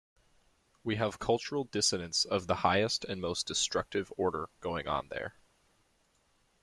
[0.83, 5.35] We have cultural dissonance of the highest and most destructive order going on there.